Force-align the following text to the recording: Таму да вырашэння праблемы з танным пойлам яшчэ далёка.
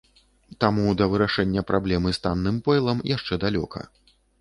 Таму 0.63 0.93
да 1.01 1.07
вырашэння 1.11 1.65
праблемы 1.73 2.09
з 2.17 2.25
танным 2.25 2.59
пойлам 2.71 3.07
яшчэ 3.15 3.43
далёка. 3.49 3.89